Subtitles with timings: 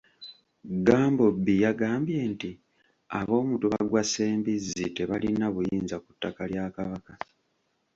[0.85, 2.51] Gambobbi yagambye nti
[3.19, 7.13] ab'omutuba gwa Ssembizzi tebalina buyinza ku ttaka lya Kabaka.